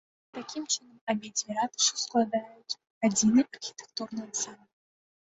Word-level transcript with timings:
Такім 0.35 0.63
чынам, 0.73 0.93
абедзве 1.13 1.51
ратушы 1.57 1.99
складаюць 2.03 2.77
адзіны 3.07 3.43
архітэктурны 3.51 4.21
ансамбль. 4.27 4.65